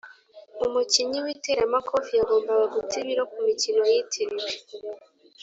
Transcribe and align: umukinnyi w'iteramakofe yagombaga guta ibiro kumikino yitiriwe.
umukinnyi 0.65 1.19
w'iteramakofe 1.25 2.11
yagombaga 2.19 2.65
guta 2.73 2.93
ibiro 3.01 3.23
kumikino 3.31 3.81
yitiriwe. 3.91 4.47